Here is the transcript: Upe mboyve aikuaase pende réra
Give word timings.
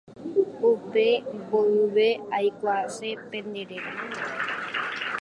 Upe 0.69 1.05
mboyve 1.37 2.07
aikuaase 2.37 3.09
pende 3.29 3.61
réra 3.69 3.91